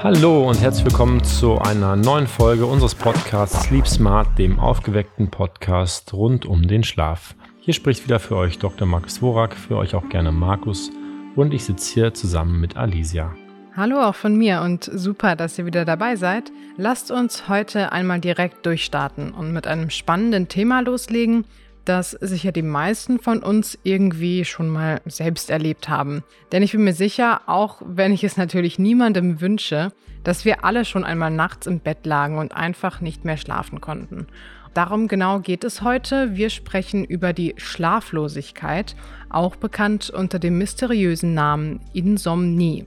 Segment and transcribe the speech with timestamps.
[0.00, 6.12] Hallo und herzlich willkommen zu einer neuen Folge unseres Podcasts Sleep Smart, dem aufgeweckten Podcast
[6.12, 7.34] rund um den Schlaf.
[7.60, 8.88] Hier spricht wieder für euch Dr.
[8.88, 10.90] Markus Worak, für euch auch gerne Markus
[11.36, 13.34] und ich sitze hier zusammen mit Alicia.
[13.78, 16.50] Hallo auch von mir und super, dass ihr wieder dabei seid.
[16.76, 21.44] Lasst uns heute einmal direkt durchstarten und mit einem spannenden Thema loslegen,
[21.84, 26.24] das sicher die meisten von uns irgendwie schon mal selbst erlebt haben.
[26.50, 29.92] Denn ich bin mir sicher, auch wenn ich es natürlich niemandem wünsche,
[30.24, 34.26] dass wir alle schon einmal nachts im Bett lagen und einfach nicht mehr schlafen konnten.
[34.74, 36.34] Darum genau geht es heute.
[36.34, 38.96] Wir sprechen über die Schlaflosigkeit,
[39.30, 42.84] auch bekannt unter dem mysteriösen Namen Insomnie.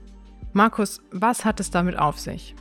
[0.54, 2.54] Markus, was hat es damit auf sich?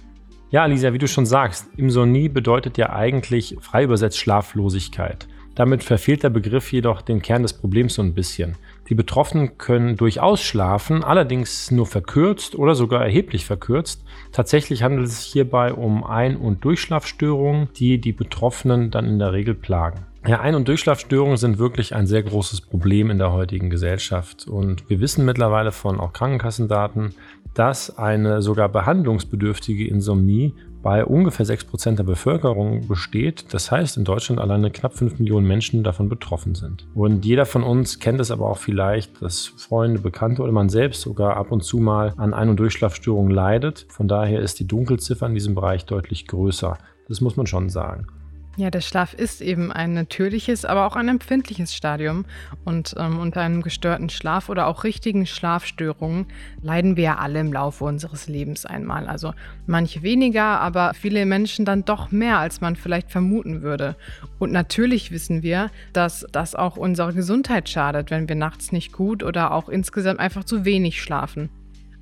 [0.49, 5.27] Ja, Lisa, wie du schon sagst, Insomnie bedeutet ja eigentlich frei übersetzt Schlaflosigkeit.
[5.55, 8.55] Damit verfehlt der Begriff jedoch den Kern des Problems so ein bisschen.
[8.87, 14.05] Die Betroffenen können durchaus schlafen, allerdings nur verkürzt oder sogar erheblich verkürzt.
[14.31, 19.33] Tatsächlich handelt es sich hierbei um Ein- und Durchschlafstörungen, die die Betroffenen dann in der
[19.33, 20.05] Regel plagen.
[20.27, 24.47] Ja, Ein- und Durchschlafstörungen sind wirklich ein sehr großes Problem in der heutigen Gesellschaft.
[24.47, 27.15] Und wir wissen mittlerweile von auch Krankenkassendaten,
[27.55, 33.51] dass eine sogar behandlungsbedürftige Insomnie bei ungefähr 6% der Bevölkerung besteht.
[33.51, 36.87] Das heißt, in Deutschland alleine knapp 5 Millionen Menschen davon betroffen sind.
[36.93, 41.01] Und jeder von uns kennt es aber auch vielleicht, dass Freunde, Bekannte oder man selbst
[41.01, 43.87] sogar ab und zu mal an Ein- und Durchschlafstörungen leidet.
[43.89, 46.77] Von daher ist die Dunkelziffer in diesem Bereich deutlich größer.
[47.07, 48.05] Das muss man schon sagen.
[48.57, 52.25] Ja, der Schlaf ist eben ein natürliches, aber auch ein empfindliches Stadium.
[52.65, 56.25] Und ähm, unter einem gestörten Schlaf oder auch richtigen Schlafstörungen
[56.61, 59.07] leiden wir ja alle im Laufe unseres Lebens einmal.
[59.07, 59.33] Also
[59.67, 63.95] manche weniger, aber viele Menschen dann doch mehr, als man vielleicht vermuten würde.
[64.37, 69.23] Und natürlich wissen wir, dass das auch unserer Gesundheit schadet, wenn wir nachts nicht gut
[69.23, 71.49] oder auch insgesamt einfach zu wenig schlafen.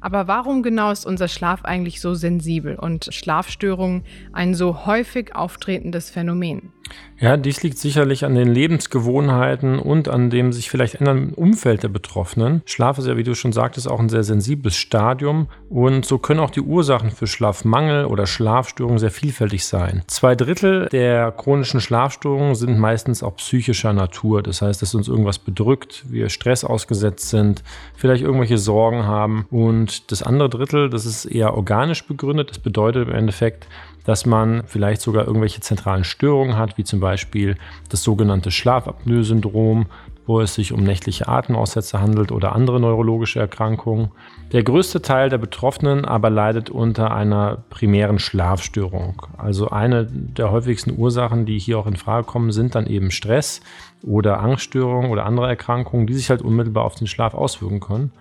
[0.01, 6.09] Aber warum genau ist unser Schlaf eigentlich so sensibel und Schlafstörungen ein so häufig auftretendes
[6.09, 6.71] Phänomen?
[7.19, 11.89] Ja, dies liegt sicherlich an den Lebensgewohnheiten und an dem sich vielleicht ändernden Umfeld der
[11.89, 12.61] Betroffenen.
[12.65, 16.39] Schlaf ist ja, wie du schon sagtest, auch ein sehr sensibles Stadium und so können
[16.39, 20.03] auch die Ursachen für Schlafmangel oder Schlafstörungen sehr vielfältig sein.
[20.07, 24.41] Zwei Drittel der chronischen Schlafstörungen sind meistens auch psychischer Natur.
[24.41, 27.63] Das heißt, dass uns irgendwas bedrückt, wir Stress ausgesetzt sind,
[27.95, 32.49] vielleicht irgendwelche Sorgen haben und das andere Drittel, das ist eher organisch begründet.
[32.49, 33.67] Das bedeutet im Endeffekt,
[34.05, 37.57] dass man vielleicht sogar irgendwelche zentralen Störungen hat, wie zum Beispiel
[37.89, 39.87] das sogenannte Schlafapnoe-Syndrom,
[40.29, 44.11] wo es sich um nächtliche Atemaussätze handelt oder andere neurologische Erkrankungen.
[44.51, 49.23] Der größte Teil der Betroffenen aber leidet unter einer primären Schlafstörung.
[49.37, 53.61] Also eine der häufigsten Ursachen, die hier auch in Frage kommen, sind dann eben Stress
[54.03, 58.11] oder Angststörungen oder andere Erkrankungen, die sich halt unmittelbar auf den Schlaf auswirken können.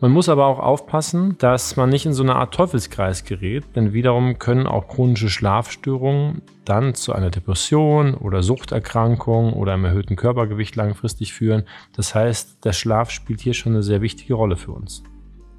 [0.00, 3.92] Man muss aber auch aufpassen, dass man nicht in so eine Art Teufelskreis gerät, denn
[3.92, 10.76] wiederum können auch chronische Schlafstörungen dann zu einer Depression oder Suchterkrankung oder einem erhöhten Körpergewicht
[10.76, 11.64] langfristig führen.
[11.96, 15.02] Das heißt, der Schlaf spielt hier schon eine sehr wichtige Rolle für uns.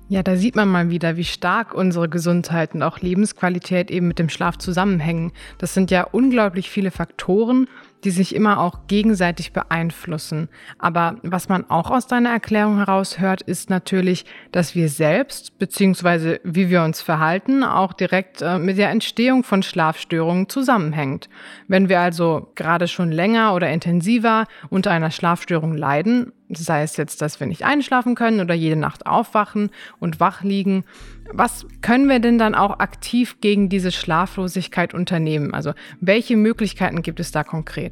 [0.08, 4.20] Ja, da sieht man mal wieder, wie stark unsere Gesundheit und auch Lebensqualität eben mit
[4.20, 5.34] dem Schlaf zusammenhängen.
[5.58, 7.68] Das sind ja unglaublich viele Faktoren
[8.04, 10.50] die sich immer auch gegenseitig beeinflussen.
[10.78, 16.40] Aber was man auch aus deiner Erklärung heraushört, ist natürlich, dass wir selbst bzw.
[16.44, 21.30] wie wir uns verhalten auch direkt äh, mit der Entstehung von Schlafstörungen zusammenhängt.
[21.68, 27.22] Wenn wir also gerade schon länger oder intensiver unter einer Schlafstörung leiden, sei es jetzt,
[27.22, 30.84] dass wir nicht einschlafen können oder jede Nacht aufwachen und wach liegen,
[31.32, 35.54] was können wir denn dann auch aktiv gegen diese Schlaflosigkeit unternehmen?
[35.54, 37.89] Also welche Möglichkeiten gibt es da konkret?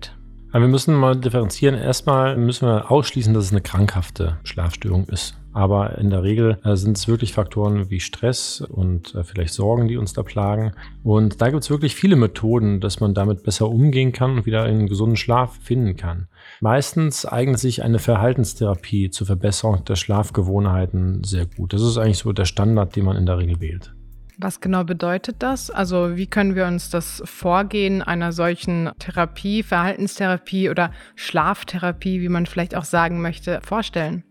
[0.54, 1.76] Wir müssen mal differenzieren.
[1.76, 5.38] Erstmal müssen wir ausschließen, dass es eine krankhafte Schlafstörung ist.
[5.54, 9.88] Aber in der Regel äh, sind es wirklich Faktoren wie Stress und äh, vielleicht Sorgen,
[9.88, 10.74] die uns da plagen.
[11.04, 14.64] Und da gibt es wirklich viele Methoden, dass man damit besser umgehen kann und wieder
[14.64, 16.28] einen gesunden Schlaf finden kann.
[16.62, 21.74] Meistens eignet sich eine Verhaltenstherapie zur Verbesserung der Schlafgewohnheiten sehr gut.
[21.74, 23.97] Das ist eigentlich so der Standard, den man in der Regel wählt.
[24.40, 25.72] Was genau bedeutet das?
[25.72, 32.46] Also wie können wir uns das Vorgehen einer solchen Therapie, Verhaltenstherapie oder Schlaftherapie, wie man
[32.46, 34.24] vielleicht auch sagen möchte, vorstellen?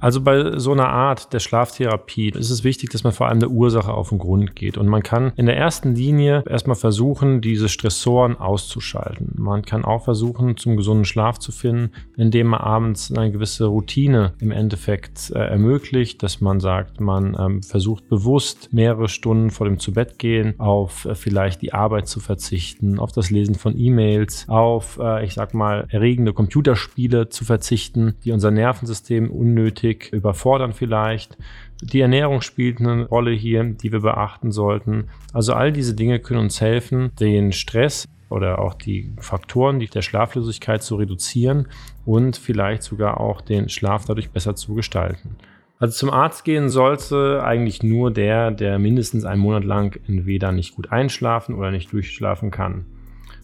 [0.00, 3.50] Also bei so einer Art der Schlaftherapie ist es wichtig, dass man vor allem der
[3.50, 4.78] Ursache auf den Grund geht.
[4.78, 9.34] Und man kann in der ersten Linie erstmal versuchen, diese Stressoren auszuschalten.
[9.36, 14.32] Man kann auch versuchen, zum gesunden Schlaf zu finden, indem man abends eine gewisse Routine
[14.40, 19.78] im Endeffekt äh, ermöglicht, dass man sagt, man ähm, versucht bewusst mehrere Stunden vor dem
[19.78, 25.24] Zubettgehen auf äh, vielleicht die Arbeit zu verzichten, auf das Lesen von E-Mails, auf, äh,
[25.26, 31.36] ich sag mal, erregende Computerspiele zu verzichten, die unser Nervensystem unnötig überfordern vielleicht.
[31.82, 35.08] Die Ernährung spielt eine Rolle hier, die wir beachten sollten.
[35.32, 40.82] Also all diese Dinge können uns helfen, den Stress oder auch die Faktoren der Schlaflosigkeit
[40.82, 41.68] zu reduzieren
[42.04, 45.36] und vielleicht sogar auch den Schlaf dadurch besser zu gestalten.
[45.78, 50.76] Also zum Arzt gehen sollte eigentlich nur der, der mindestens einen Monat lang entweder nicht
[50.76, 52.84] gut einschlafen oder nicht durchschlafen kann.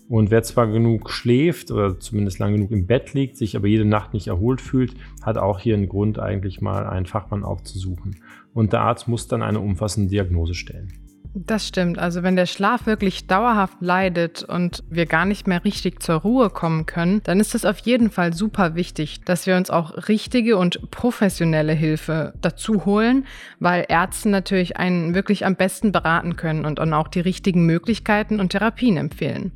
[0.08, 3.84] Und wer zwar genug schläft oder zumindest lang genug im Bett liegt, sich aber jede
[3.84, 8.16] Nacht nicht erholt fühlt, hat auch hier einen Grund, eigentlich mal einen Fachmann aufzusuchen.
[8.54, 11.05] Und der Arzt muss dann eine umfassende Diagnose stellen.
[11.38, 11.98] Das stimmt.
[11.98, 16.48] Also wenn der Schlaf wirklich dauerhaft leidet und wir gar nicht mehr richtig zur Ruhe
[16.48, 20.56] kommen können, dann ist es auf jeden Fall super wichtig, dass wir uns auch richtige
[20.56, 23.26] und professionelle Hilfe dazu holen,
[23.60, 28.40] weil Ärzte natürlich einen wirklich am besten beraten können und dann auch die richtigen Möglichkeiten
[28.40, 29.52] und Therapien empfehlen.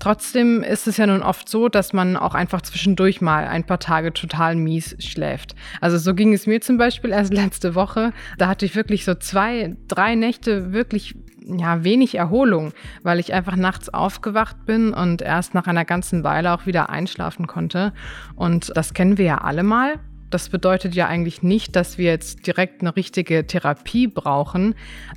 [0.00, 3.78] Trotzdem ist es ja nun oft so, dass man auch einfach zwischendurch mal ein paar
[3.78, 5.54] Tage total mies schläft.
[5.80, 8.12] Also so ging es mir zum Beispiel erst letzte Woche.
[8.36, 11.11] Da hatte ich wirklich so zwei, drei Nächte wirklich
[11.46, 12.72] ja, wenig Erholung,
[13.02, 17.46] weil ich einfach nachts aufgewacht bin und erst nach einer ganzen Weile auch wieder einschlafen
[17.46, 17.92] konnte.
[18.36, 19.98] Und das kennen wir ja alle mal.
[20.30, 24.74] Das bedeutet ja eigentlich nicht, dass wir jetzt direkt eine richtige Therapie brauchen.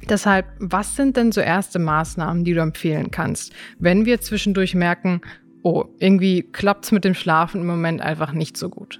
[0.09, 5.21] Deshalb, was sind denn so erste Maßnahmen, die du empfehlen kannst, wenn wir zwischendurch merken,
[5.63, 8.99] oh, irgendwie klappt es mit dem Schlafen im Moment einfach nicht so gut?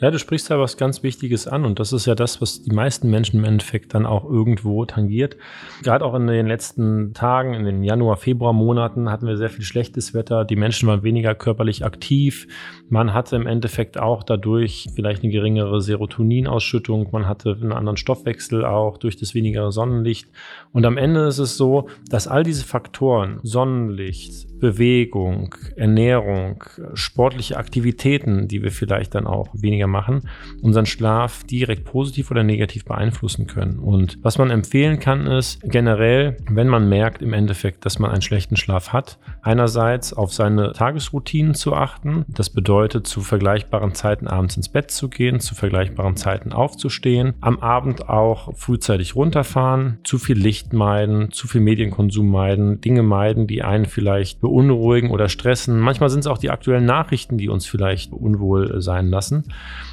[0.00, 2.72] Ja, du sprichst da was ganz Wichtiges an und das ist ja das, was die
[2.72, 5.36] meisten Menschen im Endeffekt dann auch irgendwo tangiert.
[5.82, 9.64] Gerade auch in den letzten Tagen, in den Januar, Februar Monaten hatten wir sehr viel
[9.64, 10.44] schlechtes Wetter.
[10.44, 12.46] Die Menschen waren weniger körperlich aktiv.
[12.88, 17.08] Man hatte im Endeffekt auch dadurch vielleicht eine geringere Serotoninausschüttung.
[17.12, 20.28] Man hatte einen anderen Stoffwechsel auch durch das weniger Sonnenlicht.
[20.72, 26.64] Und am Ende ist es so, dass all diese Faktoren, Sonnenlicht, Bewegung, Ernährung,
[26.94, 30.22] sportliche Aktivitäten, die wir vielleicht dann auch weniger machen,
[30.62, 33.78] unseren Schlaf direkt positiv oder negativ beeinflussen können.
[33.78, 38.22] Und was man empfehlen kann, ist generell, wenn man merkt im Endeffekt, dass man einen
[38.22, 42.24] schlechten Schlaf hat, einerseits auf seine Tagesroutinen zu achten.
[42.28, 47.58] Das bedeutet, zu vergleichbaren Zeiten abends ins Bett zu gehen, zu vergleichbaren Zeiten aufzustehen, am
[47.58, 53.62] Abend auch frühzeitig runterfahren, zu viel Licht meiden, zu viel Medienkonsum meiden, Dinge meiden, die
[53.62, 55.78] einen vielleicht beunruhigen oder stressen.
[55.78, 59.44] Manchmal sind es auch die aktuellen Nachrichten, die uns vielleicht unwohl sein lassen.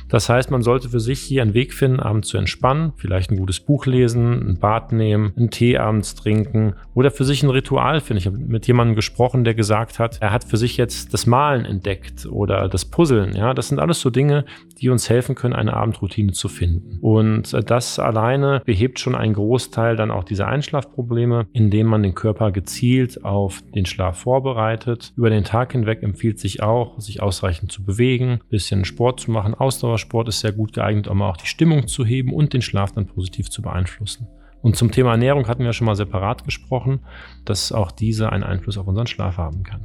[0.07, 3.37] Das heißt, man sollte für sich hier einen Weg finden, abends zu entspannen, vielleicht ein
[3.37, 8.01] gutes Buch lesen, ein Bad nehmen, einen Tee abends trinken oder für sich ein Ritual
[8.01, 8.19] finden.
[8.19, 11.65] Ich habe mit jemandem gesprochen, der gesagt hat, er hat für sich jetzt das Malen
[11.65, 13.35] entdeckt oder das Puzzeln.
[13.35, 14.45] Ja, das sind alles so Dinge,
[14.79, 16.99] die uns helfen können, eine Abendroutine zu finden.
[17.01, 22.13] Und äh, das alleine behebt schon einen Großteil dann auch dieser Einschlafprobleme, indem man den
[22.13, 25.13] Körper gezielt auf den Schlaf vorbereitet.
[25.17, 29.54] Über den Tag hinweg empfiehlt sich auch, sich ausreichend zu bewegen, bisschen Sport zu machen,
[29.59, 33.07] Ausdauersport ist sehr gut geeignet, um auch die Stimmung zu heben und den Schlaf dann
[33.07, 34.27] positiv zu beeinflussen.
[34.61, 37.01] Und zum Thema Ernährung hatten wir schon mal separat gesprochen,
[37.45, 39.81] dass auch diese einen Einfluss auf unseren Schlaf haben kann.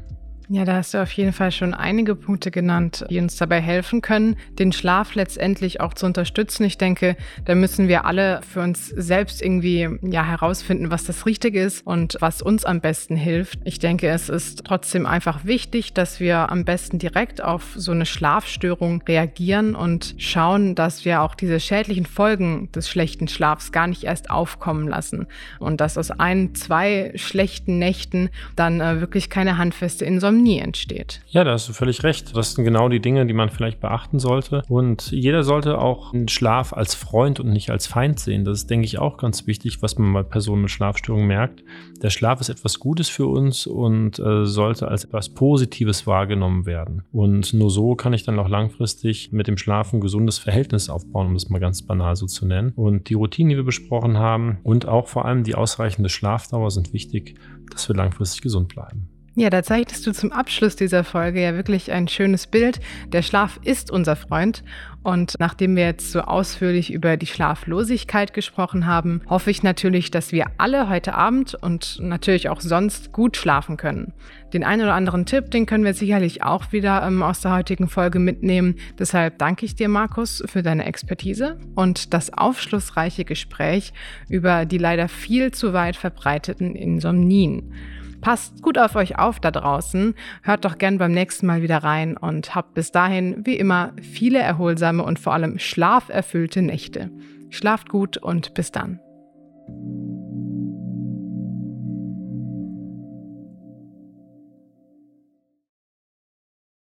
[0.52, 4.02] Ja, da hast du auf jeden Fall schon einige Punkte genannt, die uns dabei helfen
[4.02, 6.64] können, den Schlaf letztendlich auch zu unterstützen.
[6.64, 11.62] Ich denke, da müssen wir alle für uns selbst irgendwie ja herausfinden, was das Richtige
[11.62, 13.60] ist und was uns am besten hilft.
[13.62, 18.04] Ich denke, es ist trotzdem einfach wichtig, dass wir am besten direkt auf so eine
[18.04, 24.02] Schlafstörung reagieren und schauen, dass wir auch diese schädlichen Folgen des schlechten Schlafs gar nicht
[24.02, 25.28] erst aufkommen lassen
[25.60, 31.20] und dass aus ein, zwei schlechten Nächten dann äh, wirklich keine handfeste Insomnie nie entsteht.
[31.28, 32.36] Ja, da hast du völlig recht.
[32.36, 34.62] Das sind genau die Dinge, die man vielleicht beachten sollte.
[34.68, 38.44] Und jeder sollte auch den Schlaf als Freund und nicht als Feind sehen.
[38.44, 41.62] Das ist, denke ich, auch ganz wichtig, was man bei Personen mit Schlafstörungen merkt.
[42.02, 47.02] Der Schlaf ist etwas Gutes für uns und äh, sollte als etwas Positives wahrgenommen werden.
[47.12, 51.28] Und nur so kann ich dann auch langfristig mit dem Schlafen ein gesundes Verhältnis aufbauen,
[51.28, 52.72] um das mal ganz banal so zu nennen.
[52.74, 56.92] Und die Routinen, die wir besprochen haben und auch vor allem die ausreichende Schlafdauer sind
[56.92, 57.36] wichtig,
[57.70, 59.08] dass wir langfristig gesund bleiben.
[59.36, 62.80] Ja, da zeigtest du zum Abschluss dieser Folge ja wirklich ein schönes Bild.
[63.12, 64.64] Der Schlaf ist unser Freund.
[65.04, 70.32] Und nachdem wir jetzt so ausführlich über die Schlaflosigkeit gesprochen haben, hoffe ich natürlich, dass
[70.32, 74.12] wir alle heute Abend und natürlich auch sonst gut schlafen können.
[74.52, 77.88] Den einen oder anderen Tipp, den können wir sicherlich auch wieder ähm, aus der heutigen
[77.88, 78.74] Folge mitnehmen.
[78.98, 83.92] Deshalb danke ich dir, Markus, für deine Expertise und das aufschlussreiche Gespräch
[84.28, 87.72] über die leider viel zu weit verbreiteten Insomnien.
[88.20, 90.14] Passt gut auf euch auf da draußen.
[90.42, 94.38] Hört doch gern beim nächsten Mal wieder rein und habt bis dahin, wie immer, viele
[94.38, 97.10] erholsame und vor allem schlaferfüllte Nächte.
[97.48, 99.00] Schlaft gut und bis dann.